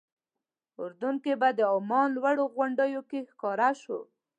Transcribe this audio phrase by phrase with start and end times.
[0.81, 3.99] اردن کې به د عمان لوړو غونډیو کې ښکاره شو.